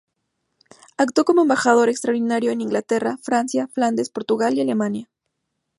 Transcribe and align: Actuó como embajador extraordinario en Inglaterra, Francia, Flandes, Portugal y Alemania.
Actuó 0.97 1.25
como 1.25 1.43
embajador 1.43 1.87
extraordinario 1.87 2.49
en 2.49 2.61
Inglaterra, 2.61 3.19
Francia, 3.21 3.67
Flandes, 3.67 4.09
Portugal 4.09 4.55
y 4.55 4.61
Alemania. 4.61 5.11